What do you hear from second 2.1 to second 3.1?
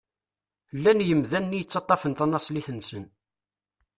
tanefsit-nsen.